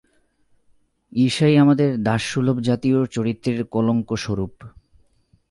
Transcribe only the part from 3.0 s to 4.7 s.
চরিত্রের কলঙ্কস্বরূপ।